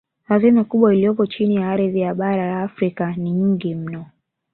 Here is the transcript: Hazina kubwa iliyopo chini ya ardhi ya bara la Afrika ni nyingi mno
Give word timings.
Hazina 0.27 0.63
kubwa 0.63 0.93
iliyopo 0.93 1.25
chini 1.25 1.55
ya 1.55 1.69
ardhi 1.71 1.99
ya 1.99 2.13
bara 2.15 2.47
la 2.47 2.63
Afrika 2.63 3.15
ni 3.15 3.31
nyingi 3.31 3.75
mno 3.75 4.05